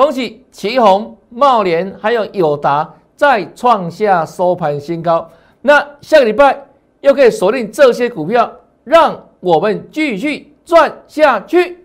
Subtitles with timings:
[0.00, 5.30] 恭喜旗宏、茂联还有友达再创下收盘新高。
[5.60, 6.58] 那下个礼拜
[7.02, 8.50] 又可以锁定这些股票，
[8.82, 11.84] 让我们继续赚下去。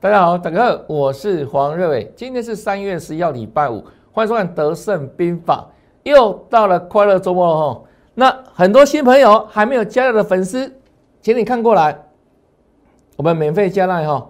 [0.00, 2.12] 大家好，大家好，我是黄瑞伟。
[2.16, 3.84] 今天是三月十一号，礼拜五，
[4.14, 5.66] 欢迎收看《德胜兵法》。
[6.10, 7.82] 又到了快乐周末了哈。
[8.14, 10.70] 那很多新朋友还没有加入的粉丝，
[11.22, 11.98] 请你看过来，
[13.16, 14.28] 我们免费加赖哈。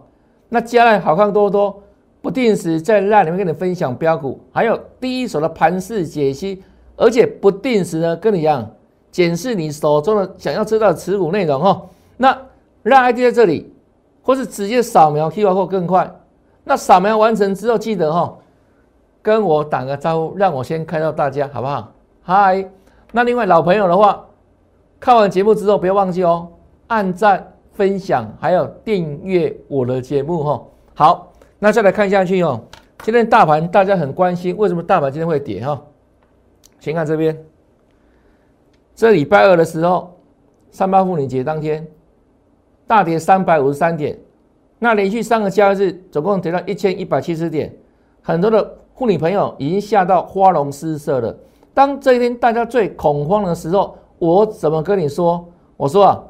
[0.49, 1.83] 那加赖好看多多，
[2.21, 6.63] 不定时在赖里面跟你分享标股，还有第一手的盘势解析，
[6.97, 8.71] 而且不定时的跟你讲
[9.11, 11.83] 检视你手中的想要知道的持股内容哈。
[12.17, 12.39] 那
[12.83, 13.73] 让 ID 在这里。
[14.25, 16.09] 或是直接扫描 QR code 更快。
[16.63, 18.33] 那扫描完成之后，记得哈，
[19.23, 21.93] 跟我打个招呼，让我先看到大家，好不好？
[22.23, 22.69] 嗨。
[23.13, 24.27] 那另外老朋友的话，
[24.99, 26.49] 看完节目之后不要忘记哦，
[26.87, 30.63] 按赞、分享，还有订阅我的节目哈。
[30.95, 32.61] 好，那再来看下去哦。
[33.03, 35.81] 今天大盘大家很关心，为什么大盘今天会跌哈？
[36.81, 37.39] 先看这边，
[38.95, 40.19] 这礼拜二的时候，
[40.71, 41.87] 三八妇女节当天。
[42.85, 44.19] 大跌三百五十三点，
[44.79, 47.75] 那连续三个交易日总共跌到一千一百七十点，
[48.21, 51.37] 很多的妇女朋友已经吓到花容失色了。
[51.75, 55.45] 当这一天大家最恐慌的时候，我怎么跟你说？
[55.77, 56.23] 我说啊，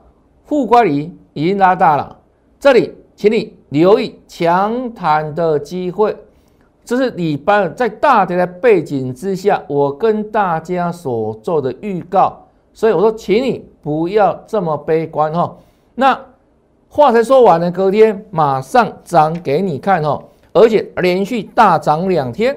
[0.46, 2.16] 护关离已经拉大了，
[2.58, 6.16] 这里请你留意强弹的机会。
[6.82, 12.40] 这是礼拜在大跌的背景之下，我跟大家所做的预告。
[12.72, 15.54] 所以我说，请你不要这么悲观哈。
[15.94, 16.18] 那。
[16.88, 22.56] 话才说完呢，隔天马上涨给你看哦，而且连续大涨两天。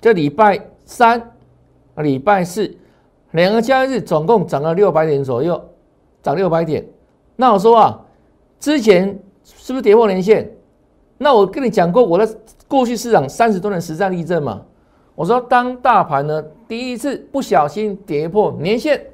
[0.00, 1.32] 这礼拜三、
[1.96, 2.74] 礼拜四
[3.32, 5.62] 两个交易日总共涨了六百点左右，
[6.22, 6.86] 涨六百点。
[7.36, 8.00] 那我说啊，
[8.58, 10.50] 之前是不是跌破年线？
[11.18, 14.62] 那我跟你讲过我的过去市场三十多年实战例证嘛。
[15.14, 19.04] 我说，当大盘呢第一次不小心跌破年线，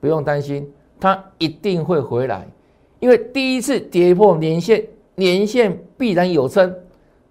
[0.00, 0.70] 不用担心。
[1.00, 2.46] 它一定会回来，
[2.98, 4.84] 因为第一次跌破年线，
[5.14, 6.74] 年线必然有撑，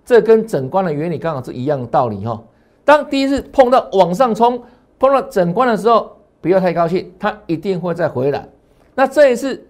[0.06, 2.40] 这跟整关的原理刚好是一样的道理哈。
[2.86, 4.62] 当第一次碰到往上冲，
[5.00, 8.48] 碰到整关的时候，不要太高兴，它一定会再回来。
[8.94, 9.66] 那这一次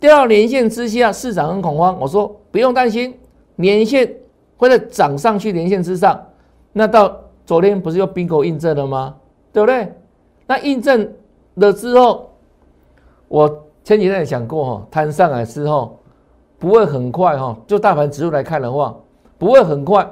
[0.00, 3.14] 掉到年线之下，市场很恐慌，我说不用担心，
[3.56, 4.12] 年线
[4.56, 6.20] 会在涨上去，年线之上。
[6.72, 9.14] 那到昨天不是又 bingo 印证了吗？
[9.52, 9.92] 对不对？
[10.46, 11.12] 那印证
[11.54, 12.30] 了之后。
[13.26, 13.48] 我
[13.82, 15.98] 前几天也讲过哈，摊上来之后
[16.64, 18.96] 不会很快哈，就大盘指数来看的话，
[19.36, 20.08] 不会很快，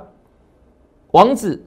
[1.13, 1.59] 王子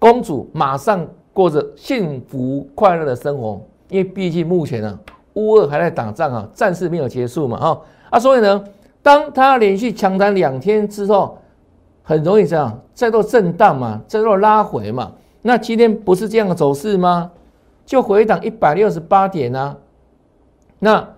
[0.00, 4.98] 公主马上过着幸福快乐的生活，因为毕竟目前呢，
[5.34, 7.80] 乌俄还在打仗啊，战事没有结束嘛哈
[8.10, 8.64] 啊，所以呢，
[9.00, 11.38] 当他连续强弹两天之后，
[12.02, 17.30] 很容易这样再做震荡嘛，再做拉回嘛，那今天不是这样的走势吗？
[17.86, 19.76] 就回档一百六十八点呢。
[20.80, 21.08] 那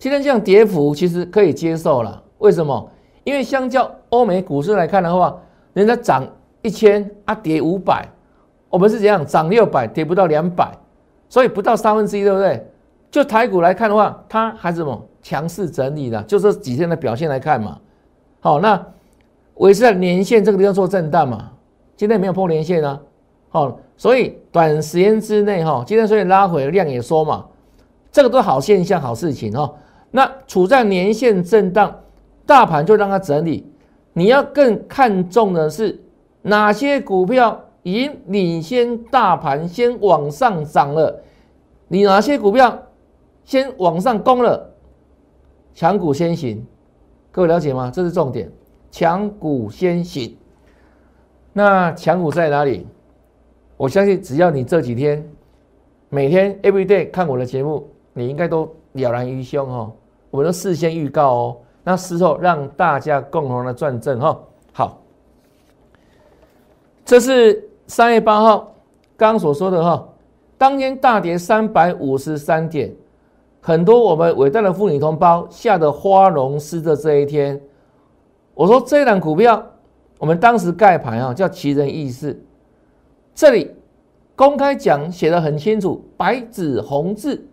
[0.00, 2.90] 今天这样跌幅其实可以接受了，为什么？
[3.24, 5.36] 因为相较欧美股市来看的话，
[5.72, 6.26] 人家涨
[6.62, 8.08] 一千啊，跌五百，
[8.68, 10.70] 我们是怎样涨六百，跌不到两百，
[11.28, 12.64] 所以不到三分之一，对不对？
[13.10, 17.78] 就台股来看的话，它还是什么强势整理的，就这几天的表现来看嘛。
[18.40, 18.80] 好，那
[19.54, 21.50] 维持在年线这个地方做震荡嘛，
[21.96, 23.00] 今天没有破年线啊。
[23.48, 27.46] 好，所以短时间之内哈，今天所以拉回量也缩嘛。
[28.12, 29.74] 这个都好现象、好事情哦。
[30.10, 31.94] 那处在年线震荡，
[32.46, 33.66] 大盘就让它整理。
[34.12, 36.00] 你要更看重的是
[36.40, 41.22] 哪些股票已经领先大盘先往上涨了？
[41.88, 42.82] 你哪些股票
[43.44, 44.72] 先往上攻了？
[45.74, 46.64] 强股先行，
[47.30, 47.90] 各位了解吗？
[47.92, 48.50] 这是重点，
[48.90, 50.34] 强股先行。
[51.52, 52.86] 那强股在哪里？
[53.76, 55.22] 我相信只要你这几天
[56.08, 57.86] 每天 every day 看我的节目。
[58.18, 59.92] 你应该都了然于胸哦，
[60.30, 61.56] 我们都事先预告哦，
[61.88, 64.36] 那事后让大家共同的转正哈。
[64.72, 64.98] 好，
[67.04, 68.74] 这是三月八号
[69.16, 70.08] 刚所说的哈，
[70.58, 72.92] 当天大跌三百五十三点，
[73.60, 77.60] 很多我们伟大的妇女同胞吓得花容失色这一天。
[78.52, 79.64] 我说这档股票，
[80.18, 82.44] 我们当时盖牌啊，叫奇人异事，
[83.32, 83.72] 这里
[84.34, 87.46] 公开讲写的很清楚，白纸红字。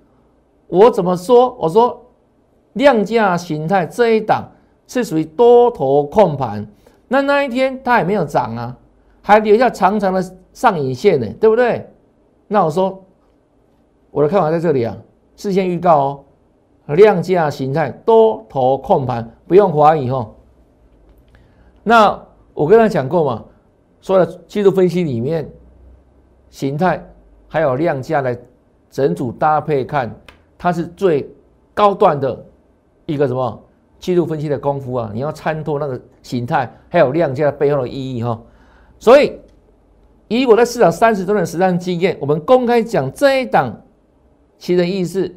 [0.66, 1.56] 我怎么说？
[1.60, 2.04] 我说
[2.74, 4.52] 量价形态这一档
[4.88, 6.68] 是属于多头控盘，
[7.08, 8.78] 那那一天它也没有涨啊，
[9.22, 11.90] 还留下长长的上影线呢，对不对？
[12.48, 13.04] 那我说
[14.12, 14.96] 我的看法在这里啊，
[15.36, 16.26] 事先预告
[16.88, 20.32] 哦，量价形态多头控盘，不用怀疑哦。
[21.84, 22.20] 那
[22.54, 23.44] 我跟他讲过嘛，
[24.02, 25.50] 说了技术分析里面
[26.50, 27.04] 形态
[27.48, 28.38] 还有量价的
[28.90, 30.14] 整组搭配看，
[30.58, 31.28] 它是最
[31.74, 32.46] 高段的
[33.06, 33.62] 一个什么
[34.00, 35.12] 技术分析的功夫啊？
[35.14, 38.40] 你要参透那个形态还有量价背后的意义哈。
[39.00, 39.40] 所以
[40.28, 43.82] 以我在市场三十多年实战经验，我们公开讲这一档
[44.58, 45.34] 其人意思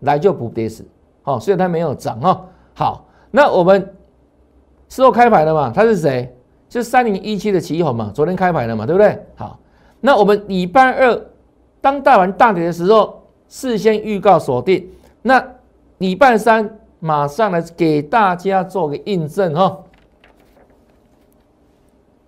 [0.00, 0.86] 来就不跌死，
[1.22, 2.46] 好，虽然它没有涨哈。
[2.74, 3.94] 好，那我们
[4.88, 6.34] 事后开牌的嘛，它是谁？
[6.68, 9.18] 就三零一七的旗红嘛，昨天开牌的嘛，对不对？
[9.36, 9.58] 好，
[10.00, 11.18] 那我们礼拜二
[11.80, 14.86] 当大盘大跌的时候，事先预告锁定。
[15.22, 15.42] 那
[15.96, 19.78] 礼拜三马上来给大家做个印证哈。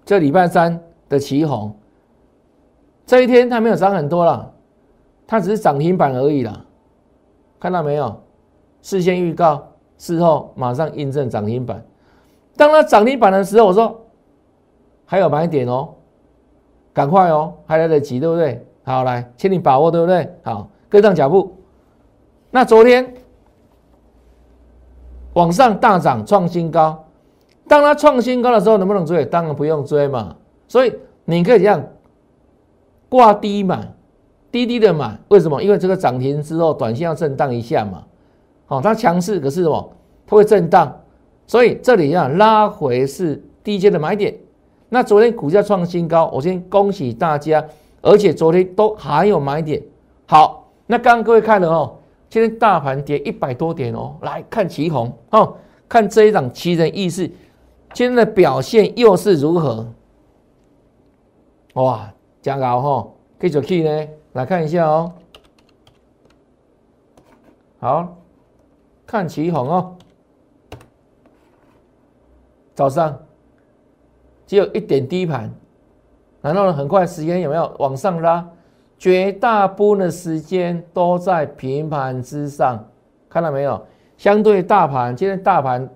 [0.05, 1.75] 这礼拜三的旗红，
[3.07, 4.53] 这一天它没有涨很多了，
[5.27, 6.65] 它只是涨停板而已啦。
[7.59, 8.21] 看到没有？
[8.83, 9.69] 事先预告，
[9.99, 11.85] 事后马上印证涨停板。
[12.57, 13.97] 当它涨停板的时候，我说。
[15.07, 15.89] 还有买点哦，
[16.93, 18.65] 赶快哦，还来得及，对不对？
[18.85, 20.33] 好，来，请你把握，对不对？
[20.45, 21.53] 好，跟上脚步。
[22.53, 23.13] 那昨天
[25.35, 27.05] 往上大涨创新高，
[27.69, 29.25] 当它创新高的时候，能不能追？
[29.25, 30.37] 当然不用追嘛。
[30.67, 30.95] 所以
[31.25, 31.85] 你可以这样
[33.09, 33.93] 挂低买，
[34.51, 35.19] 低低的买。
[35.29, 35.63] 为什么？
[35.63, 38.05] 因为这个涨停之后，短线要震荡一下嘛。
[38.67, 39.93] 好，它强势，可是什么？
[40.27, 41.01] 它会震荡，
[41.47, 44.35] 所以这里要拉回是低阶的买点。
[44.89, 47.65] 那昨天股价创新高，我先恭喜大家，
[48.01, 49.83] 而且昨天都还有买点。
[50.27, 51.97] 好，那刚刚各位看了哦，
[52.31, 55.57] 今天大盘跌一百多点哦，来看旗红哦，
[55.89, 57.27] 看这一档奇人异事，
[57.93, 59.93] 今天的表现又是如何？
[61.75, 63.11] 哇，加高哈，
[63.41, 65.13] 继续去呢，来看一下哦。
[67.81, 68.17] 好，
[69.05, 69.97] 看旗红哦，
[72.75, 73.19] 早上。
[74.47, 75.49] 只有一点低盘，
[76.41, 78.45] 然后呢，很快时间有没有往上拉？
[79.01, 82.87] 绝大部分的时间都在平盘之上，
[83.31, 83.83] 看到没有？
[84.19, 85.89] 相对大盘，今天大盘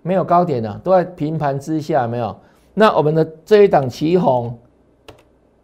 [0.00, 2.34] 没有高点的，都在平盘之下，没有？
[2.72, 4.58] 那我们的这一档旗红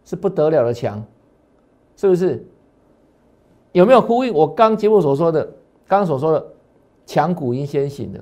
[0.05, 1.03] 是不得了的强，
[1.97, 2.45] 是不是？
[3.71, 5.49] 有没有呼应我刚节目所说的？
[5.87, 6.45] 刚所说的
[7.03, 8.19] 强股已经先行了，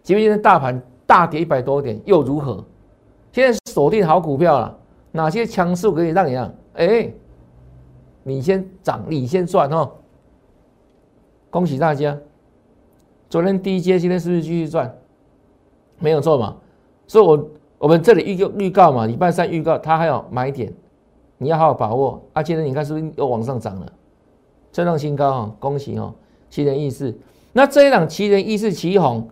[0.00, 2.64] 即便今天大盘大跌一百多点，又如何？
[3.32, 4.78] 现在锁定好股票了，
[5.10, 6.54] 哪些强势可以让你让？
[6.74, 7.12] 哎，
[8.22, 9.90] 你先涨，你先赚哦！
[11.48, 12.16] 恭喜大家，
[13.28, 14.94] 昨天第一阶，今天是不是继续赚？
[15.98, 16.56] 没有错嘛？
[17.06, 20.72] 所以，我我们这里预告预告嘛，礼拜三预告，它还有买点，
[21.38, 22.22] 你要好好把握。
[22.32, 23.92] 啊，今天你看是不是又往上涨了？
[24.70, 25.54] 这档新高啊！
[25.58, 26.14] 恭喜哦，
[26.48, 27.16] 奇人异事。
[27.52, 29.28] 那这一档奇人异事奇红，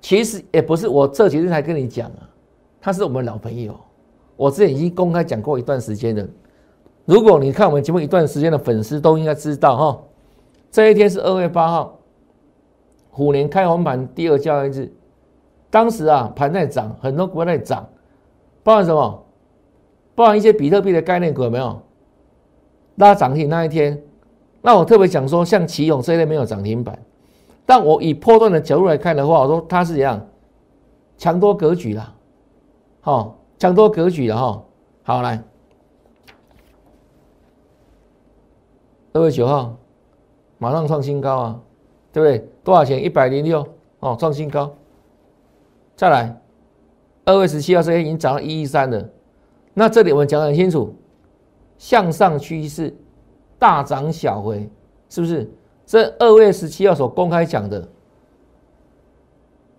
[0.00, 2.28] 其实也不是我这几天才跟你讲啊。
[2.80, 3.74] 他是我们老朋友，
[4.36, 6.28] 我之前已经公开讲过一段时间了。
[7.04, 10.02] 如果你看我们节目一段时间的粉丝都应该知道哈，
[10.70, 11.98] 这一天是二月八号，
[13.10, 14.92] 虎年开红盘第二交易日，
[15.70, 17.86] 当时啊盘在涨，很多股在涨，
[18.62, 19.24] 包含什么？
[20.14, 21.82] 包含一些比特币的概念股有没有？
[22.96, 24.00] 拉涨停那一天，
[24.62, 26.96] 那我特别讲说，像奇勇这一类没有涨停板，
[27.66, 30.24] 但我以破断的角度来看的话，我说它是怎样
[31.18, 32.14] 强多格局啦。
[33.00, 34.62] 好，抢多格局了哈。
[35.02, 35.42] 好，来，
[39.14, 39.76] 二月九号
[40.58, 41.60] 马上创新高啊，
[42.12, 42.48] 对不对？
[42.64, 43.02] 多少钱？
[43.02, 43.66] 一百零六
[44.00, 44.74] 哦，创新高。
[45.96, 46.40] 再来，
[47.24, 49.08] 二月十七号这天已经涨到一一三了。
[49.72, 50.92] 那这里我们讲很清楚，
[51.78, 52.92] 向上趋势，
[53.56, 54.68] 大涨小回，
[55.08, 55.48] 是不是？
[55.86, 57.88] 这二月十七号所公开讲的，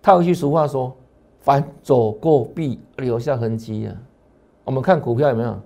[0.00, 0.92] 套一句俗话说。
[1.40, 3.94] 凡走过必留下痕迹啊！
[4.64, 5.56] 我们看股票有没有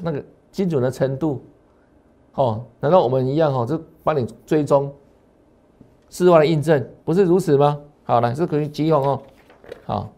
[0.00, 0.22] 那个
[0.52, 1.42] 精准的程度？
[2.38, 3.66] 哦，难道我们一样哦？
[3.66, 4.92] 就帮你追踪，
[6.08, 7.80] 事外的印证，不是如此吗？
[8.04, 9.22] 好来，这可以急红哦，
[9.84, 10.08] 好，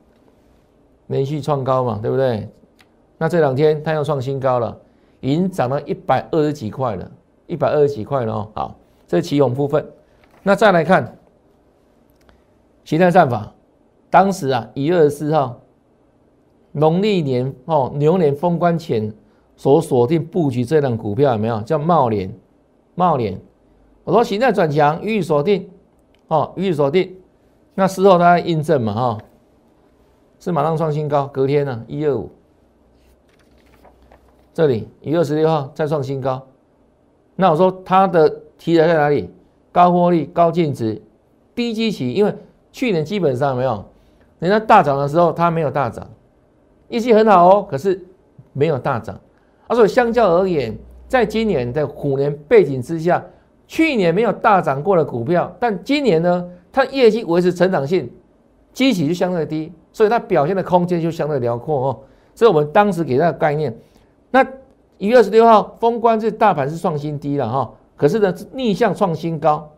[1.07, 2.47] 连续创高嘛，对不对？
[3.17, 4.79] 那这两天它又创新高了，
[5.21, 7.11] 已经涨到一百二十几块了，
[7.47, 8.49] 一百二十几块了哦。
[8.55, 9.91] 好，这是起红部分。
[10.43, 11.17] 那再来看
[12.85, 13.51] 形态战法。
[14.11, 15.59] 当时啊，一月二十四号，
[16.73, 19.11] 农历年哦，牛年封关前
[19.61, 21.61] 所锁定布局这档股票有没有？
[21.61, 22.33] 叫茂联，
[22.95, 23.39] 茂联。
[24.05, 25.69] 我说形态转强，予以锁定，
[26.29, 27.15] 哦，予以锁定。
[27.75, 29.19] 那事后它印证嘛，哈，
[30.39, 32.31] 是马上创新高，隔天呢，一二五。
[34.55, 36.41] 这里一月二十六号再创新高。
[37.37, 39.29] 那我说它的题材在哪里？
[39.73, 41.03] 高获利、高净值、
[41.55, 42.35] 低基期，因为
[42.73, 43.85] 去年基本上没有，
[44.39, 46.09] 人家大涨的时候它没有大涨，
[46.89, 48.03] 业绩很好哦，可是
[48.55, 49.21] 没有大涨。
[49.71, 53.25] 而且相较而言，在今年的虎年背景之下，
[53.69, 58.11] 去年没有大涨过的股票，但今年呢，它业绩维持成长性，
[58.73, 62.01] 基期就相对低，所以它表现的空间就相对辽阔哦。
[62.35, 63.73] 这是我们当时给它的概念。
[64.33, 64.45] 那
[64.99, 69.71] 一月二十六号封关，这大盘是创新低了哈，可是呢逆向创新高。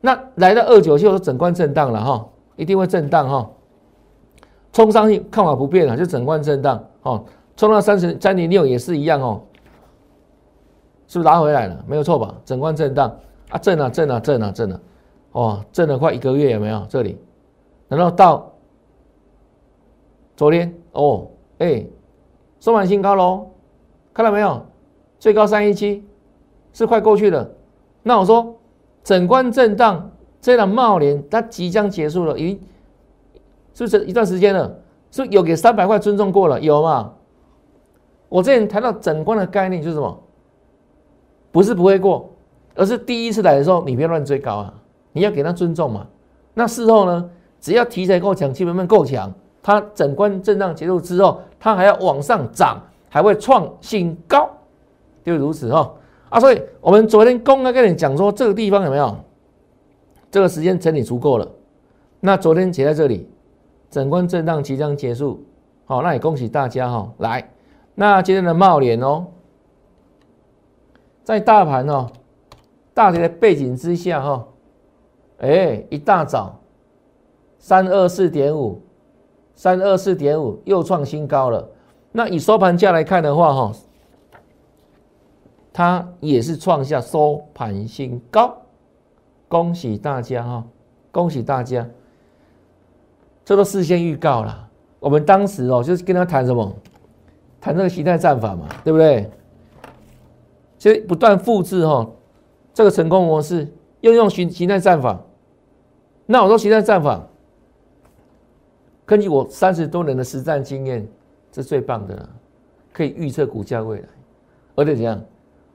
[0.00, 3.50] 那来到二九就整关震荡了哈，一定会震荡哈。
[4.72, 7.24] 冲上去看法不变了，就整关震荡哦。
[7.56, 9.42] 冲到三十三点六也是一样哦，
[11.06, 11.84] 是不是拉回来了？
[11.86, 12.34] 没有错吧？
[12.44, 13.16] 整关震荡
[13.48, 14.80] 啊，震啊震啊震啊震啊，
[15.32, 16.84] 哦，震了快一个月有没有？
[16.88, 17.18] 这里，
[17.88, 18.52] 然后到
[20.36, 21.86] 昨天哦，哎，
[22.60, 23.46] 收盘新高喽。
[24.12, 24.64] 看到没有？
[25.18, 26.06] 最高三一七
[26.72, 27.50] 是快过去了。
[28.02, 28.54] 那我说，
[29.02, 30.10] 整关震荡，
[30.40, 32.58] 这档茂联它即将结束了，咦，
[33.72, 34.68] 是不是一段时间了？
[35.10, 36.60] 是不是有给三百块尊重过了？
[36.60, 37.14] 有吗？
[38.28, 40.22] 我之前谈到整关的概念就是什么？
[41.52, 42.30] 不是不会过，
[42.74, 44.74] 而是第一次来的时候，你别乱追高啊！
[45.12, 46.06] 你要给他尊重嘛。
[46.54, 47.30] 那事后呢？
[47.60, 52.82] 只要题材够强，基本面够强，它整关震荡结束之后，它还要往上涨。
[53.08, 54.50] 还会创新高，
[55.24, 55.90] 就如此哈
[56.28, 56.38] 啊！
[56.38, 59.16] 所以我们昨天公开跟你讲说，这个地方有没有
[60.30, 61.48] 这个时间整理足够了？
[62.20, 63.26] 那昨天写在这里，
[63.88, 65.42] 整关震荡即将结束，
[65.86, 67.10] 好，那也恭喜大家哈！
[67.18, 67.48] 来，
[67.98, 69.26] 那今天的茂联哦，
[71.24, 72.10] 在大盘哦
[72.92, 74.46] 大跌的背景之下哈，
[75.38, 76.60] 哎，一大早
[77.58, 78.82] 三二四点五，
[79.54, 81.66] 三二四点五又创新高了。
[82.12, 83.72] 那以收盘价来看的话，哈，
[85.72, 88.58] 它也是创下收盘新高，
[89.48, 90.64] 恭喜大家哈，
[91.10, 91.88] 恭喜大家，
[93.42, 94.68] 这都事先预告了。
[95.00, 96.70] 我们当时哦，就是跟他谈什么，
[97.66, 99.28] 谈这个形态战法嘛，对不对？
[100.78, 102.08] 所以不断复制哈
[102.72, 103.66] 这个成功模式，
[104.00, 105.20] 又用形形态战法。
[106.26, 107.26] 那我说形态战法，
[109.04, 111.06] 根据我三十多年的实战经验。
[111.52, 112.28] 是最棒的了，
[112.92, 114.04] 可以预测股价未来，
[114.74, 115.18] 而且怎样，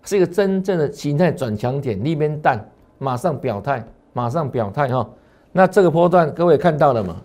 [0.03, 2.63] 是一个真正的形态转强点，那边淡
[2.99, 3.83] 马上表态，
[4.13, 5.09] 马上表态哈。
[5.51, 7.15] 那这个波段各位看到了吗？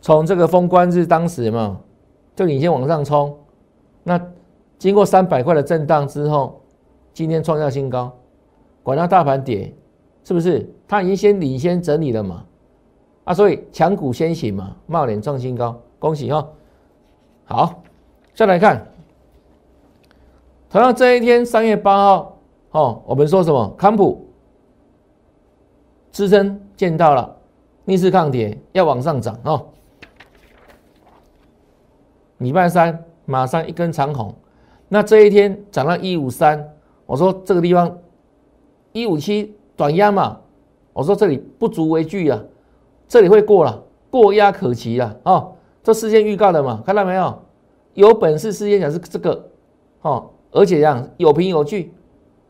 [0.00, 1.80] 从这个封关日当时嘛，
[2.36, 3.36] 就领先往上冲，
[4.02, 4.20] 那
[4.78, 6.60] 经过三百块的震荡之后，
[7.12, 8.12] 今天创下新高，
[8.82, 9.74] 管它大盘跌，
[10.24, 10.68] 是不是？
[10.88, 12.44] 它已经先领先整理了嘛？
[13.24, 16.48] 啊，所以强股先行嘛，冒脸创新高，恭喜哈！
[17.44, 17.82] 好，
[18.34, 18.86] 再来看，
[20.70, 22.38] 同样这一天三月八号，
[22.70, 23.68] 哦，我们说什么？
[23.76, 24.26] 康普
[26.10, 27.36] 支撑见到了，
[27.84, 29.66] 逆势抗跌，要往上涨哦。
[32.38, 34.34] 礼拜三马上一根长红，
[34.88, 36.68] 那这一天涨到一五三，
[37.06, 37.96] 我说这个地方
[38.90, 40.40] 一五七短压嘛，
[40.92, 42.42] 我说这里不足为惧啊，
[43.06, 45.52] 这里会过了，过压可期了哦。
[45.84, 47.42] 这事先预告的嘛，看到没有？
[47.94, 49.48] 有本事事先讲是这个，
[50.02, 51.92] 哦，而且这样有凭有据，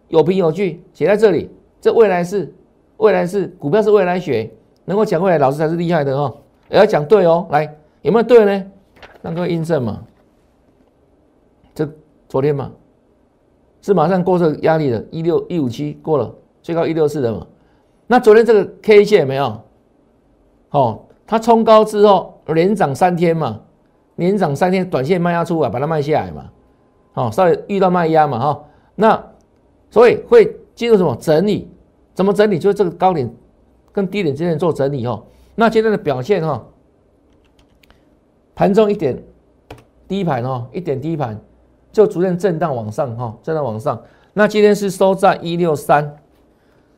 [0.09, 1.51] 有凭有据写在这里。
[1.81, 2.53] 这未来是
[2.97, 4.51] 未来是股票是未来学，
[4.87, 6.35] 能够讲未来老师才是厉害的哦。
[6.71, 8.67] 也要讲对哦，来有没有对呢？
[9.23, 10.03] 让各位印证嘛。
[12.31, 12.73] 昨天嘛，
[13.83, 17.47] 是马上过这个压力的，一六一五七过了，最高一六四的嘛。
[18.07, 19.61] 那昨天这个 K 线有没有？
[20.71, 21.03] 哦。
[21.27, 23.61] 它冲高之后连涨三天嘛，
[24.17, 26.51] 连涨三天，短线卖压出来，把它卖下来嘛，
[27.13, 28.65] 好，稍微遇到卖压嘛，哈，
[28.97, 29.25] 那
[29.91, 31.71] 所以会进入什么整理？
[32.15, 32.59] 怎么整理？
[32.59, 33.33] 就是这个高点
[33.93, 35.23] 跟低点之间做整理哦。
[35.55, 36.67] 那今天的表现哈，
[38.57, 39.17] 盘中一点
[40.09, 41.41] 低盘哦，一点低盘
[41.93, 44.01] 就逐渐震荡往上哈，震荡往上。
[44.33, 46.17] 那今天是收在一六三，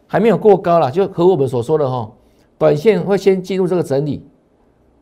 [0.06, 2.11] 还没有过高了，就和我们所说的哈。
[2.58, 4.25] 短线会先进入这个整理，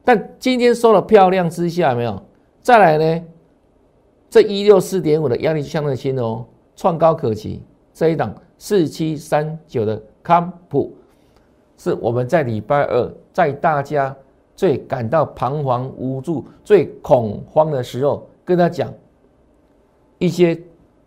[0.04, 2.22] 但今天收了漂亮之下，没有
[2.62, 3.24] 再来呢？
[4.30, 6.44] 这一六四点五的压力相对轻哦，
[6.76, 7.62] 创高可期。
[7.92, 10.94] 这一档四七三九的康普，
[11.76, 14.14] 是我们在礼拜二在大家
[14.54, 18.90] 最感到彷徨无助、最恐慌的时候，跟他讲
[20.20, 20.56] 一些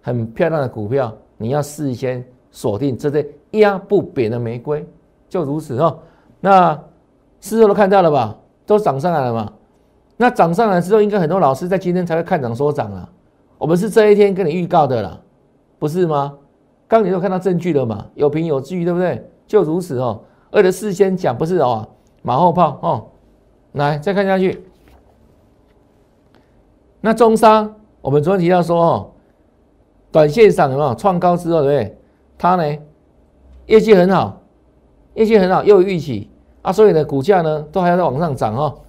[0.02, 4.86] 很漂亮的股票，你要事先锁定这些压不扁的玫瑰，
[5.30, 5.98] 就如此哦。
[6.42, 6.78] 那
[7.40, 8.36] 事后都看到了吧？
[8.66, 9.54] 都涨上来了嘛？
[10.18, 13.10] 那涨上来之后，应该很多老师在今天才会看涨说涨了。
[13.58, 15.20] 我们是这一天跟你预告的啦，
[15.80, 16.38] 不是吗？
[16.88, 19.30] 刚你都看到证据了嘛，有凭有据，对不对？
[19.46, 21.88] 就如此哦，而且事先讲不是哦，
[22.22, 23.08] 马后炮哦。
[23.74, 24.64] 来，再看下去。
[27.02, 29.12] 那中商，我们昨天提到说哦，
[30.12, 31.98] 短线上有没有创高之后，对不对？
[32.38, 32.78] 它呢，
[33.68, 34.42] 业绩很好，
[35.14, 36.30] 业绩很好，又有预期
[36.62, 38.82] 啊，所以呢，股价呢都还要在往上涨哦。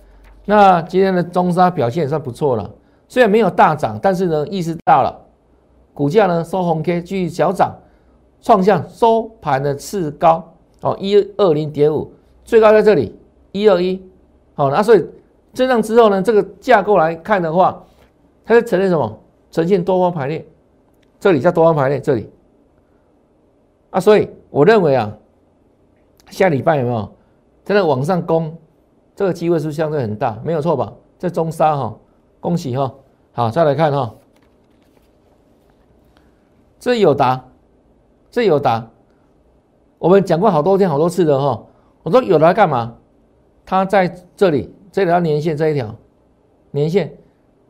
[0.47, 2.69] 那今天的中沙表现也算不错了，
[3.07, 5.17] 虽然没有大涨，但是呢，意识到了，
[5.95, 7.73] 股价呢收红 K 继续小涨，
[8.43, 12.13] 创下收盘的次高哦，一二零点五，
[12.45, 13.17] 最高在这里
[13.53, 14.03] 一二一，
[14.55, 15.07] 好，那所以
[15.53, 17.85] 震荡之后呢，这个架构来看的话，
[18.45, 19.21] 它是呈现什么？
[19.51, 20.45] 呈现多方排列，
[21.21, 22.29] 这里叫多方排列，这里
[23.91, 25.17] 啊，所以我认为啊，
[26.29, 27.15] 下礼拜有没有
[27.63, 28.57] 在那往上攻？
[29.15, 30.37] 这个机会是不是相对很大？
[30.45, 30.93] 没有错吧？
[31.21, 31.97] 这中沙哈，
[32.41, 32.93] 恭喜哈！
[33.33, 34.13] 好，再来看哈，
[36.81, 37.45] 这有答，
[38.31, 38.91] 这有答。
[39.99, 41.65] 我们讲过好多天、好多次的哈。
[42.03, 42.97] 我说有答干嘛？
[43.65, 45.95] 它在这里，这条年线这一条
[46.73, 47.17] 年线，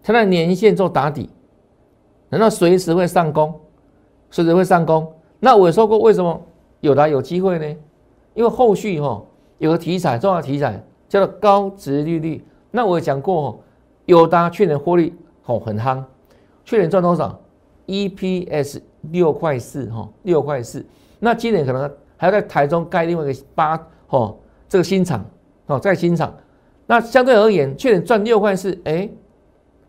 [0.04, 1.28] 它在年限做打底，
[2.28, 3.52] 难道随时会上攻？
[4.30, 5.12] 随时会上攻？
[5.40, 6.40] 那我说过，为什么
[6.80, 7.76] 有答有机会呢？
[8.34, 9.20] 因为后续哈
[9.58, 10.80] 有个题材，重要题材。
[11.06, 13.62] 叫做高值利率，那我讲过，
[14.06, 16.02] 友达去年获利哦很夯，
[16.64, 17.38] 去年赚多少
[17.86, 18.80] ？EPS
[19.12, 20.84] 六块四哈，六块四。
[21.20, 24.36] 那今年可能还要在台中盖另外一个八哦，
[24.68, 25.24] 这个新厂
[25.66, 26.34] 哦，在新厂。
[26.86, 29.08] 那相对而言，去年赚六块四，哎，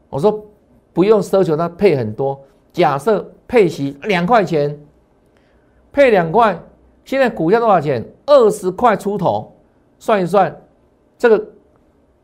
[0.10, 0.46] 我说
[0.94, 2.40] 不用奢求它配很多，
[2.72, 4.80] 假设配息两块钱，
[5.92, 6.60] 配两块，
[7.04, 8.06] 现在股价多少钱？
[8.26, 9.54] 二十块出头，
[10.00, 10.56] 算一算。
[11.18, 11.38] 这个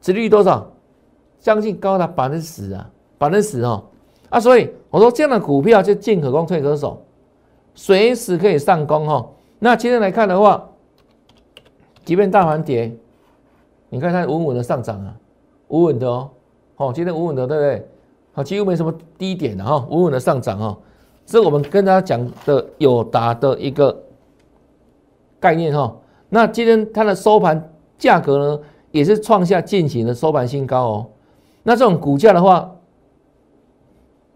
[0.01, 0.69] 殖利率多少？
[1.39, 3.83] 将近高达百分之十啊，百分之十哦
[4.29, 4.39] 啊！
[4.39, 7.03] 所以我说这样的股票就进可攻退可守，
[7.73, 9.27] 随时可以上攻哈。
[9.57, 10.69] 那今天来看的话，
[12.05, 12.95] 即便大盘跌，
[13.89, 15.15] 你看它稳稳的上涨啊，
[15.69, 16.29] 稳稳的哦，
[16.87, 17.87] 哦，今天稳稳的对不对？
[18.33, 20.77] 好，几乎没什么低点的哈，稳稳的上涨哈。
[21.25, 24.03] 这是我们跟大家讲的友达的一个
[25.39, 25.95] 概念哈。
[26.29, 28.59] 那今天它的收盘价格呢？
[28.91, 31.05] 也是创下近期的收盘新高哦。
[31.63, 32.75] 那这种股价的话，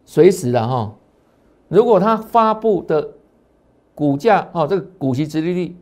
[0.06, 0.96] 随时的哈，
[1.68, 3.10] 如果它发布的
[3.94, 5.76] 股价哦，这个股息殖利率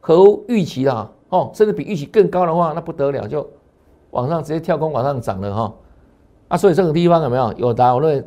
[0.00, 3.44] 和预期的哦，甚至比预期更高的话，那不得了，就
[4.12, 5.74] 往上直接跳空往上涨了哈。
[6.56, 7.94] 所以这个地方有没有有答？
[7.94, 8.24] 我认为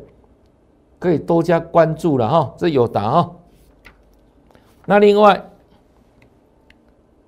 [0.98, 2.54] 可以多加关注了哈。
[2.56, 3.30] 这有答哈。
[4.86, 5.44] 那另外，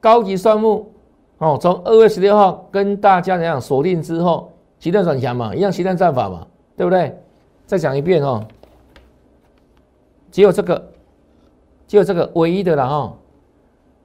[0.00, 0.92] 高级算木。
[1.38, 7.18] 哦，从二月十六号跟大家讲锁定之后，极端转强嘛，一样极端战法嘛，对不对？
[7.66, 8.46] 再讲一遍哦，
[10.30, 10.90] 只有这个，
[11.88, 13.14] 只有这个唯一的了哈，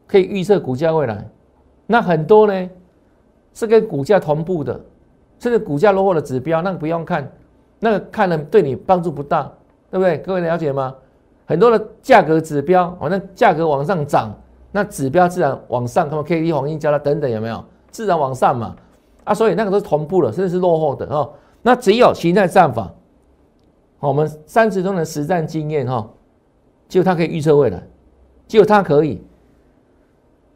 [0.07, 1.27] 可以预测股价未来。
[1.87, 2.69] 那很多呢
[3.53, 4.79] 是跟股价同步的，
[5.39, 7.31] 甚至股价落后的指标，那个不用看，
[7.79, 9.43] 那个看了对你帮助不大，
[9.91, 10.17] 对不对？
[10.19, 10.95] 各位了解吗？
[11.45, 14.33] 很多的价格指标，反正价格往上涨。
[14.71, 17.63] 那指标自然往上，什么 K D 黄金交叉等等有没有？
[17.91, 18.75] 自然往上嘛，
[19.23, 21.31] 啊，所以那个都是同步的，甚至是落后的哦。
[21.61, 22.91] 那只有形态战法，
[23.99, 26.05] 我们三十中的实战经验哈，
[26.89, 27.81] 只有它可以预测未来，
[28.47, 29.23] 只有它可以。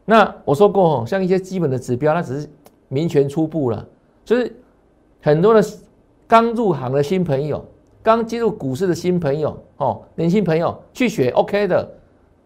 [0.04, 2.50] 那我说过哦，像一些基本的指标，那只是
[2.90, 3.88] 民权初步了，
[4.26, 4.54] 就是
[5.22, 5.62] 很多的
[6.28, 7.64] 刚入行的新朋友，
[8.02, 11.90] 刚进入股市的新朋友哦，年轻朋友去学 OK 的，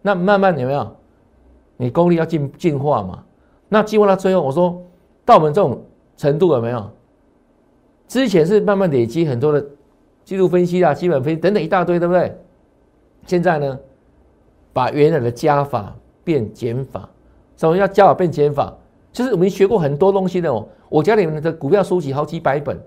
[0.02, 0.96] 那慢慢有没有？
[1.76, 3.24] 你功力要进进化嘛？
[3.68, 4.82] 那进化到最后，我说
[5.24, 5.84] 到我们这种
[6.16, 6.90] 程度有没有？
[8.06, 9.64] 之前是慢慢累积很多的
[10.24, 12.36] 技术分析啊、基本分析等等一大堆，对不对？
[13.26, 13.78] 现在呢，
[14.72, 17.08] 把原来的加法变减法。
[17.56, 18.72] 什么叫加法变减法？
[19.14, 20.66] 就是我们学过很多东西的哦。
[20.90, 22.78] 我家里面的股票书籍好几百本，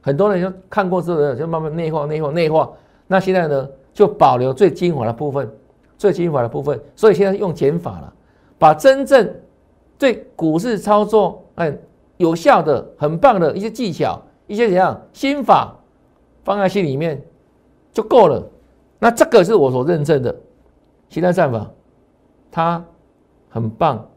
[0.00, 2.68] 很多人就看过之后就慢慢内化、内化、内化。
[3.06, 5.48] 那现在呢，就保留最精华的部分，
[5.96, 6.80] 最精华的部分。
[6.96, 8.12] 所以现在用减法了。
[8.58, 9.32] 把真正
[9.98, 11.78] 对股市操作很
[12.16, 15.76] 有效的、很棒的一些技巧、一些怎样心法
[16.42, 17.22] 放在心里面
[17.92, 18.42] 就够了。
[18.98, 20.34] 那这个是我所认证的
[21.10, 21.70] 形态战法，
[22.50, 22.82] 它
[23.50, 24.08] 很棒，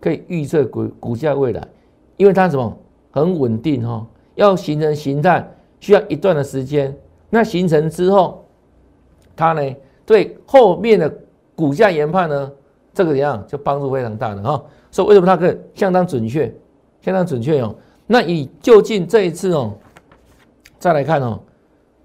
[0.00, 1.66] 可以预测股股价未来，
[2.16, 2.76] 因为它什么
[3.10, 4.06] 很稳定哈。
[4.34, 5.48] 要形成形态
[5.80, 6.96] 需要一段的时间，
[7.30, 8.44] 那形成之后，
[9.34, 11.12] 它呢对后面的
[11.56, 12.52] 股价研判呢？
[12.94, 16.52] 这个怎样就帮助非常大的哈，所以为什么它可以相当准确，
[17.00, 17.72] 相当准确哦？
[18.08, 19.72] 那以就近这一次哦，
[20.80, 21.38] 再来看哦，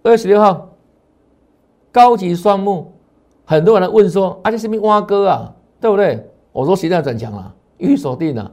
[0.03, 0.69] 二月十六号
[1.91, 2.91] 高级双木，
[3.43, 5.55] 很多人问说，啊，这是不是蛙哥啊？
[5.81, 6.29] 对不对？
[6.51, 8.51] 我说现在转强了，预锁定了，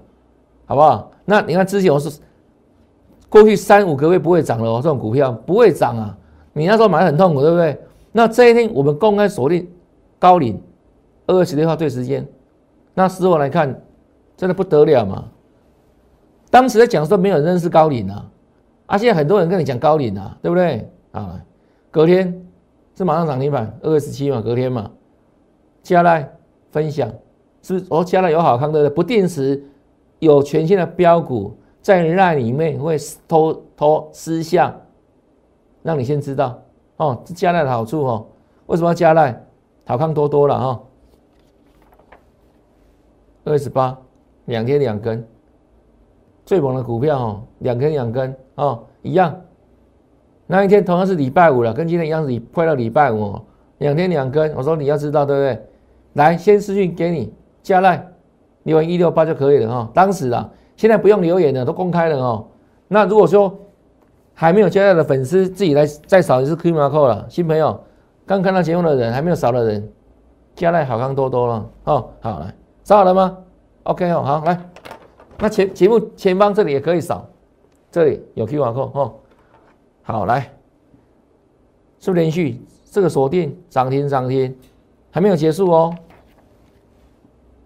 [0.67, 1.11] 好不好？
[1.25, 2.21] 那你看之前我是
[3.29, 6.19] 过去三五个月不会涨了哦，这种股票不会涨啊，
[6.53, 7.81] 你那时候买很痛苦，对不对？
[8.13, 9.71] 那这一天我们公开锁定
[10.19, 10.61] 高领
[11.27, 12.27] 二月十六号对时间，
[12.93, 13.81] 那事后来看，
[14.37, 15.25] 真的不得了嘛。
[16.51, 18.27] 当时在讲说没有人认识高领啊，
[18.87, 20.91] 啊，现在很多人跟你讲高领啊，对不对？
[21.13, 21.41] 啊，
[21.93, 22.45] 隔天
[22.97, 24.91] 是马上涨停板，二月十七嘛，隔天嘛，
[25.85, 26.29] 接下来
[26.73, 27.09] 分享
[27.63, 28.05] 是我？
[28.05, 29.63] 加了有好康的不定时
[30.19, 32.97] 有全新的标股在那里面会
[33.27, 34.75] 偷偷私下
[35.83, 36.63] 让你先知道
[36.97, 38.27] 哦，这加赖的好处哦，
[38.67, 39.45] 为什么要加赖？
[39.87, 40.81] 好康多多了哈，
[43.45, 43.99] 二十八
[44.45, 45.27] 两天两根。
[46.45, 49.41] 最猛的股票哦，两天两根哦，一样。
[50.47, 53.41] 那一天同样是礼拜五了，跟今天一样，礼快到礼拜五，
[53.79, 54.53] 两天两根。
[54.55, 55.67] 我说你要知道对不对？
[56.15, 58.07] 来，先私讯给你加赖，
[58.63, 59.91] 留言一六八就可以了哈。
[59.93, 62.47] 当时啊，现在不用留言了，都公开了哦。
[62.89, 63.57] 那如果说
[64.35, 67.27] 还没有加赖的粉丝，自己来再扫一次 Q 码扣了。
[67.29, 67.79] 新朋友
[68.27, 69.93] 刚看到节目的人，还没有扫的人，
[70.55, 72.09] 加赖好康多多了哦。
[72.21, 73.37] 好来，扫好了吗
[73.85, 74.59] ？OK 哦，好来。
[75.39, 77.27] 那前节目前方这里也可以扫，
[77.91, 79.15] 这里有 Q R code 哦。
[80.03, 80.41] 好，来，
[81.99, 84.55] 是不是连续这个锁定涨停涨停，
[85.11, 85.95] 还没有结束哦。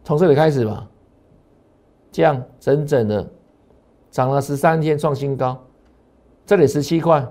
[0.04, 0.86] 从这里开始吧，
[2.12, 3.26] 这样整整的
[4.10, 5.58] 涨了十三天，创新高。
[6.44, 7.26] 这里十七块，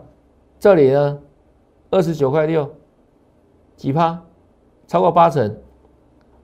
[0.59, 1.19] 这里呢
[1.91, 2.69] 二十九块六，
[3.77, 4.19] 几趴？
[4.87, 5.55] 超过八成。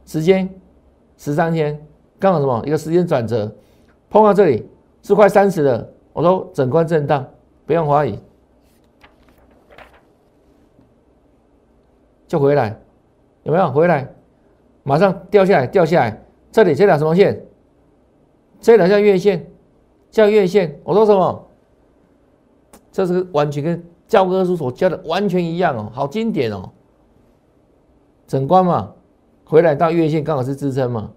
[0.06, 0.48] 时间
[1.18, 1.84] 十三天，
[2.20, 2.64] 刚好什么？
[2.66, 3.52] 一个时间转折。
[4.10, 4.70] 碰到这里
[5.02, 7.28] 是快三十了，我说整关震荡，
[7.66, 8.20] 不用怀疑，
[12.28, 12.80] 就回来，
[13.44, 14.08] 有没有回来？
[14.90, 16.20] 马上掉下来，掉下来，
[16.52, 17.46] 这里这条什么线？
[18.60, 19.46] 这条叫月线，
[20.10, 20.80] 叫月线。
[20.84, 21.48] 我说什么？
[22.92, 26.72] 这是完全跟教科书所教的完全一样哦，好经典哦。
[28.26, 28.92] 整关嘛，
[29.46, 31.12] 回来到月线刚好是支撑嘛。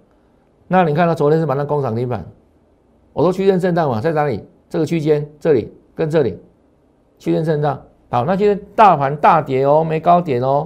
[0.68, 2.30] 那你看到昨天是把那工厂停板。
[3.14, 4.44] 我说区间震荡嘛，在哪里？
[4.68, 6.38] 这个区间这里跟这里，
[7.18, 7.82] 区间震荡。
[8.10, 10.62] 好，那今天大盘大跌哦，没高点哦，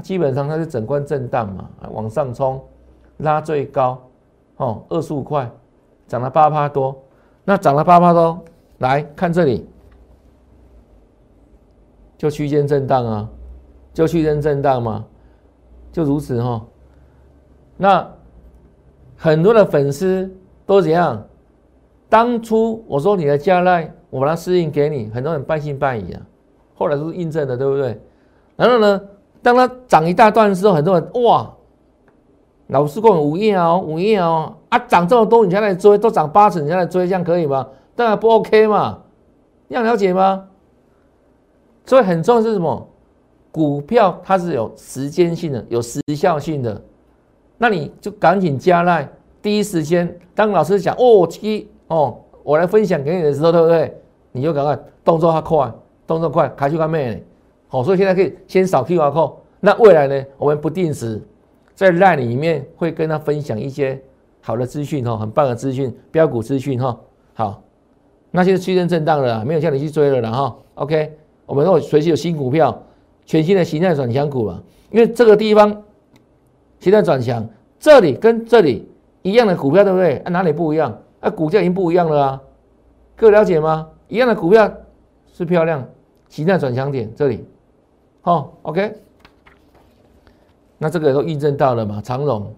[0.00, 2.62] 基本上它是整关震荡嘛，往上冲，
[3.18, 4.00] 拉最高，
[4.56, 5.50] 哦，二十五块，
[6.06, 6.96] 涨了八趴多，
[7.44, 8.42] 那涨了八趴多，
[8.78, 9.66] 来看这里，
[12.16, 13.28] 就区间震荡啊，
[13.92, 15.04] 就区间震荡嘛，
[15.92, 16.64] 就如此哈。
[17.76, 18.08] 那
[19.16, 20.30] 很多的粉丝
[20.66, 21.24] 都怎样？
[22.08, 26.22] 当初我说你的加赖，我把它适应给你，很多人半信半疑啊。
[26.74, 28.00] 后来都是印证的，对不对？
[28.56, 29.00] 然后呢，
[29.42, 31.50] 当它涨一大段的时候，很多人哇，
[32.68, 37.66] 老师跟我午夜哦，午夜哦，啊，涨这么多，你才来追，都涨八成，你才来追，这样可以吗？
[37.94, 38.98] 当然不 OK 嘛，
[39.68, 40.44] 你要了解吗？
[41.86, 42.86] 所以很重要是什么？
[43.50, 46.80] 股票它是有时间性的，有时效性的，
[47.56, 49.08] 那你就赶紧加赖，
[49.40, 51.70] 第一时间当老师讲哦，七。
[51.88, 53.98] 哦，我来分享给你的时候，对不对？
[54.32, 55.72] 你就赶快动作快，
[56.06, 57.20] 动作快，开去干咩呢？
[57.68, 59.34] 好，所以现在可以先扫 Q R code。
[59.60, 60.24] 那未来呢？
[60.38, 61.20] 我们不定时
[61.74, 64.00] 在 LINE 里面会跟他分享一些
[64.40, 66.98] 好的资讯哈，很棒的资讯，标股资讯哈。
[67.34, 67.62] 好，
[68.30, 70.56] 那现在区间震荡了，没有叫你去追了了哈。
[70.74, 71.12] OK，
[71.44, 72.82] 我们会随时有新股票，
[73.26, 74.62] 全新的形态转强股了。
[74.90, 75.82] 因为这个地方
[76.78, 77.46] 形态转强，
[77.78, 78.88] 这里跟这里
[79.22, 80.22] 一样的股票，对不对？
[80.30, 80.96] 哪里不一样？
[81.20, 82.42] 啊，股价已经不一样了啊，
[83.16, 83.88] 各位了解吗？
[84.06, 84.72] 一样的股票
[85.32, 85.84] 是漂亮，
[86.28, 87.44] 形态转强点这里，
[88.28, 88.94] 好，OK，
[90.76, 91.98] 那这个都印证到了嘛？
[92.02, 92.54] 长荣，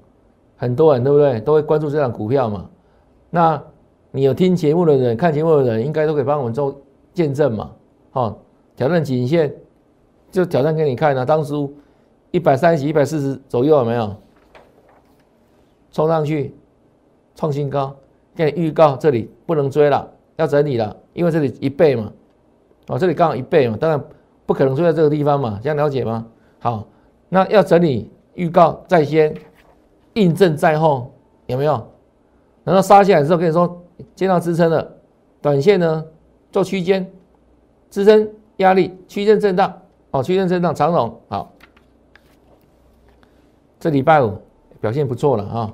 [0.57, 1.41] 很多人对不对？
[1.43, 2.69] 都会关注这档股票嘛？
[3.31, 3.63] 那
[4.11, 6.75] 你有听节目的人、看节目的人，应该都可以帮我们做
[7.15, 7.71] 见证嘛？
[8.11, 8.37] 好，
[8.75, 9.55] 挑战颈线，
[10.33, 11.25] 就挑战给你看啊！
[11.25, 11.73] 当初
[12.33, 14.13] 一百三十、一百四十左右有没有？
[15.93, 16.53] 冲上去，
[17.37, 17.95] 创新高。
[18.35, 22.13] 给你预告，这里不能追了，要整理了，因为这里一倍嘛，
[22.89, 24.05] 哦，这里刚好一倍嘛，当然
[24.51, 26.27] 不可能出在这个地方嘛，这样了解吗？
[26.59, 26.85] 好，
[27.29, 29.33] 那要整理预告在先，
[30.15, 31.15] 印证在后，
[31.47, 31.87] 有没有？
[32.65, 33.81] 然后杀下来之后跟你说
[34.17, 34.97] 见到支撑了，
[35.41, 36.05] 短线呢
[36.51, 37.09] 做区间
[37.91, 39.73] 支撑压力区间震荡，
[40.11, 41.53] 哦，区间震荡长龙好，
[43.79, 44.37] 这礼拜五
[44.81, 45.71] 表现不错了啊。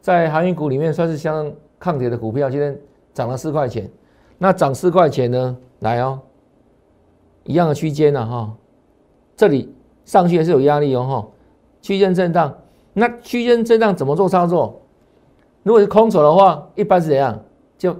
[0.00, 2.76] 在航运股里面算是相当抗跌的股票，今天
[3.12, 3.88] 涨了四块钱。
[4.36, 5.56] 那涨四块钱呢？
[5.78, 6.20] 来哦，
[7.44, 8.52] 一样的区间呢哈，
[9.36, 9.72] 这里
[10.04, 11.26] 上去也是有压力哦，哈，
[11.80, 12.54] 区间震荡。
[12.92, 14.80] 那区间震荡怎么做操作？
[15.62, 17.40] 如果是空手的话，一般是怎样？
[17.76, 17.96] 就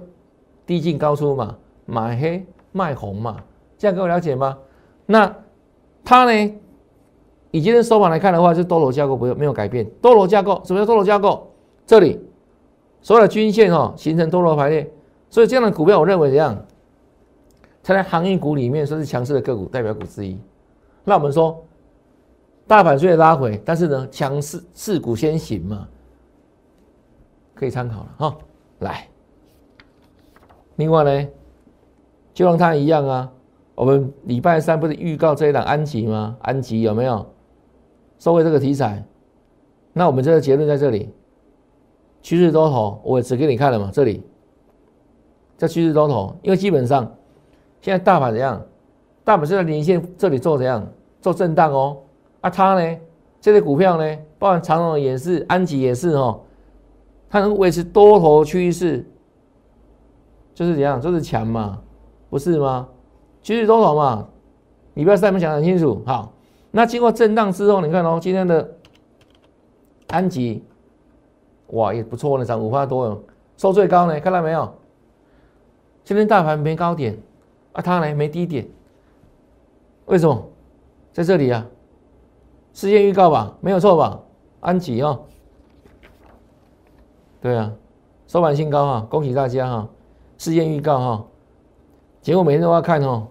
[0.65, 1.55] 低进高出嘛，
[1.85, 3.37] 买黑卖红嘛，
[3.77, 4.57] 这样各位了解吗？
[5.05, 5.35] 那
[6.03, 6.53] 它呢？
[7.51, 9.85] 以今天收盘来看的话，是多头架构不没有改变。
[10.01, 11.47] 多头架构什么叫多头架构？
[11.85, 12.19] 这里
[13.01, 14.91] 所有的均线哈形成多头排列，
[15.29, 16.65] 所以这样的股票我认为怎样？
[17.87, 20.39] 它在行业股里面算是强势的个股代表股之一。
[21.03, 21.63] 那我们说，
[22.65, 25.87] 大盘虽然拉回，但是呢，强势势股先行嘛，
[27.53, 28.37] 可以参考了哈。
[28.79, 29.07] 来，
[30.77, 31.27] 另外呢，
[32.33, 33.31] 就像它一样啊，
[33.75, 36.35] 我们礼拜三不是预告这一档安吉吗？
[36.41, 37.23] 安吉有没有
[38.17, 39.05] 收回这个题材？
[39.93, 41.13] 那我们这个结论在这里，
[42.23, 44.23] 趋势多头，我也只给你看了嘛，这里
[45.55, 47.15] 这趋势多头，因为基本上。
[47.85, 48.59] 现在大盘怎样？
[49.23, 50.83] 大盘是在连线这里做怎样？
[51.21, 51.97] 做震荡哦。
[52.41, 52.97] 啊，它呢？
[53.39, 54.17] 这些股票呢？
[54.39, 56.41] 包含长荣也是，安吉也是哦。
[57.29, 59.05] 它能维持多头趋势，
[60.55, 60.99] 就是怎样？
[60.99, 61.79] 就是强嘛，
[62.27, 62.87] 不是吗？
[63.43, 64.29] 趋势多头嘛。
[64.95, 66.01] 你不要再没讲很清楚。
[66.07, 66.33] 好，
[66.71, 68.67] 那经过震荡之后，你看哦，今天的
[70.07, 70.63] 安吉，
[71.67, 73.21] 哇，也不错呢，涨五块多哦。
[73.57, 74.73] 收最高呢，看到没有？
[76.03, 77.15] 今天大盘没高点。
[77.75, 78.65] 啊，它呢没低点，
[80.05, 80.43] 为什么？
[81.11, 81.65] 在这里啊，
[82.73, 84.19] 事先预告吧，没有错吧？
[84.61, 85.25] 安吉哦，
[87.41, 87.71] 对啊，
[88.27, 89.89] 收盘新高哈，恭喜大家哈！
[90.37, 91.25] 事先预告哈，
[92.21, 93.27] 节目每天都要看哦，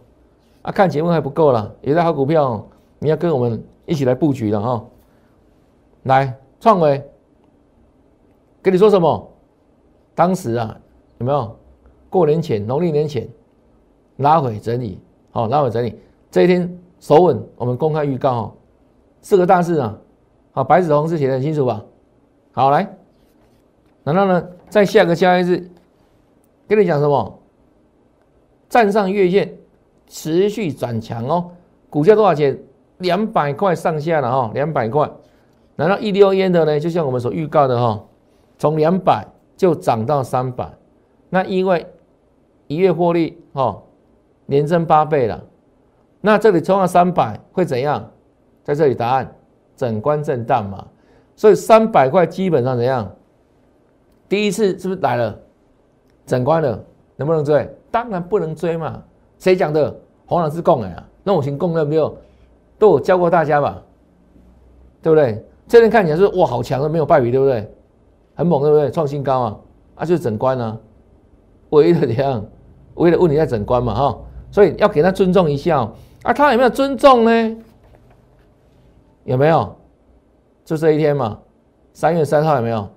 [0.62, 2.66] 啊，看节目还不够了，有的好股票
[2.98, 4.84] 你要跟我们一起来布局了哈。
[6.04, 7.02] 来，创维，
[8.62, 9.32] 跟你说什么？
[10.14, 10.78] 当时啊，
[11.18, 11.56] 有没有？
[12.10, 13.26] 过年前，农历年前。
[14.18, 15.00] 拉回整理，
[15.32, 15.98] 好，拉回整理。
[16.30, 18.52] 这一天首稳，我们公开预告哦，
[19.20, 19.96] 四个大字啊，
[20.52, 21.84] 好，白纸红字写的很清楚吧？
[22.52, 22.88] 好，来，
[24.04, 25.68] 然后呢，在下个交易日，
[26.68, 27.38] 跟你讲什么？
[28.68, 29.52] 站上月线，
[30.06, 31.50] 持续转强哦。
[31.90, 32.58] 股价多少钱？
[32.98, 35.10] 两百块上下了哈，两百块。
[35.74, 38.04] 然后一溜烟的呢，就像我们所预告的哈，
[38.58, 40.70] 从两百就涨到三百。
[41.30, 41.84] 那因为
[42.68, 43.82] 一月获利哈。
[44.46, 45.42] 连增八倍了，
[46.20, 48.10] 那这里冲到三百会怎样？
[48.62, 49.30] 在这里答案，
[49.76, 50.86] 整关震荡嘛，
[51.36, 53.10] 所以三百块基本上怎样？
[54.28, 55.38] 第一次是不是来了？
[56.26, 56.82] 整关了，
[57.16, 57.68] 能不能追？
[57.90, 59.02] 当然不能追嘛。
[59.38, 59.94] 谁讲的？
[60.26, 62.16] 黄老师供的呀，那我先供了没有？
[62.78, 63.82] 都有教过大家吧？
[65.02, 65.44] 对不对？
[65.68, 67.70] 这边看起来是哇，好强的，没有败笔，对不对？
[68.34, 68.90] 很猛，对不对？
[68.90, 69.56] 创新高啊，
[69.96, 70.78] 啊就是整关啊，
[71.70, 72.42] 唯一的怎样？
[72.94, 74.18] 唯一的问题在整关嘛，哈。
[74.54, 75.80] 所以要给他尊重一下
[76.22, 76.32] 啊！
[76.32, 77.56] 他有没有尊重呢？
[79.24, 79.74] 有没有？
[80.64, 81.40] 就这一天嘛，
[81.92, 82.88] 三月三号有没有？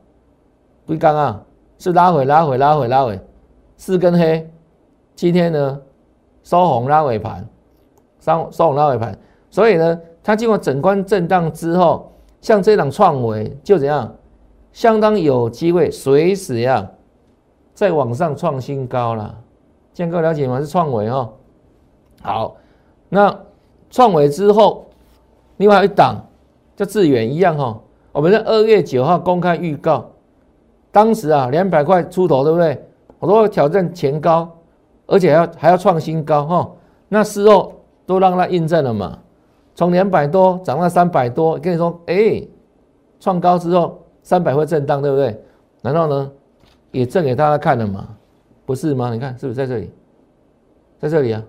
[0.85, 1.41] 不刚啊，
[1.79, 3.19] 是拉回拉回拉回拉回，
[3.75, 4.47] 四根黑。
[5.15, 5.81] 今天呢，
[6.43, 7.49] 收红拉尾盘，
[8.19, 9.17] 收收红拉尾盘。
[9.49, 14.15] 所以呢，它经过整关震荡之后，像这档创维就怎样，
[14.73, 16.87] 相当有机会随时呀，
[17.73, 19.35] 在往上创新高了。
[19.91, 20.59] 建哥了解吗？
[20.59, 21.33] 是创维哦。
[22.21, 22.57] 好，
[23.09, 23.35] 那
[23.89, 24.89] 创伟之后，
[25.57, 26.25] 另外一档
[26.75, 27.79] 叫致远一样哈。
[28.11, 30.09] 我们在二月九号公开预告，
[30.91, 32.83] 当时啊两百块出头，对不对？
[33.19, 34.49] 我说挑战前高，
[35.05, 36.71] 而且还要还要创新高哈。
[37.09, 37.73] 那事后
[38.05, 39.19] 都让它印证了嘛，
[39.73, 42.43] 从两百多涨到三百多，跟你说，哎，
[43.19, 45.41] 创高之后三百会震荡，对不对？
[45.81, 46.31] 难道呢
[46.91, 48.07] 也证给大家看了嘛？
[48.65, 49.13] 不是吗？
[49.13, 49.91] 你看是不是在这里，
[50.99, 51.43] 在这里啊？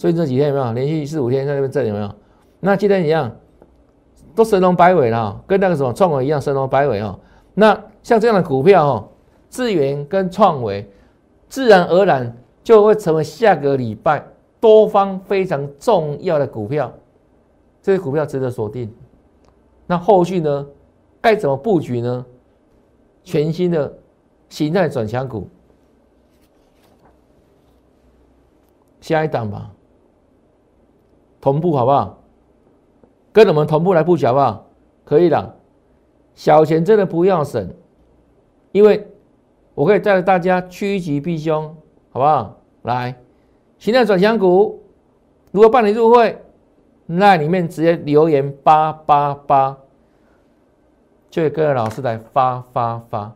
[0.00, 2.10] 最近这几天有没有连续四五天在那边震有没有？
[2.58, 3.30] 那今天一样，
[4.34, 7.20] 都神龙摆尾了，跟那个什么创维一样神龙摆尾哦。
[7.52, 9.08] 那像这样的股票哦，
[9.50, 10.90] 智源跟创维，
[11.50, 12.34] 自然而然
[12.64, 14.26] 就会成为下个礼拜
[14.58, 16.90] 多方非常重要的股票。
[17.82, 18.90] 这些股票值得锁定。
[19.86, 20.66] 那后续呢，
[21.20, 22.24] 该怎么布局呢？
[23.22, 23.92] 全新的
[24.48, 25.46] 形态转强股，
[29.02, 29.70] 下一档吧。
[31.40, 32.18] 同步好不好？
[33.32, 34.66] 跟我们同步来布局好不好？
[35.04, 35.56] 可以的，
[36.34, 37.68] 小钱真的不要省，
[38.72, 39.08] 因为
[39.74, 41.74] 我可以带着大家趋吉避凶，
[42.10, 42.56] 好不好？
[42.82, 43.16] 来，
[43.78, 44.82] 现在转强股，
[45.52, 46.40] 如果办理入会，
[47.06, 49.76] 那里面直接留言八八八，
[51.30, 53.32] 就会跟着老师来发发发。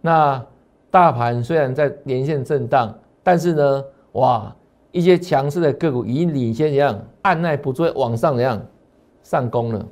[0.00, 0.44] 那
[0.90, 4.54] 大盘虽然在连线震荡，但是呢，哇！
[4.90, 8.60] 一些强势的个股已经领先一样，按耐不住往上怎样
[9.22, 9.86] 上攻了。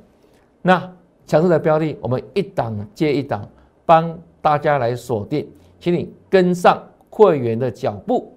[0.61, 0.93] 那
[1.25, 3.47] 强势的标的，我们一档接一档
[3.85, 8.35] 帮大家来锁定，请你跟上会员的脚步。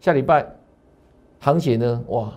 [0.00, 0.46] 下礼拜
[1.40, 2.04] 行情呢？
[2.08, 2.32] 哇，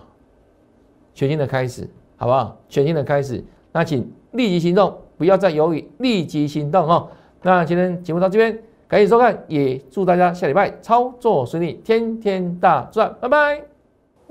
[1.14, 2.56] 全新的开始，好不好？
[2.68, 7.08] 全新的开始，那请立即行动，不要再犹豫，立即行动哦。
[7.42, 8.56] 那今天节目到这边，
[8.88, 13.71] 感谢收看，也祝大家下礼拜操作顺利，天天大赚，拜拜。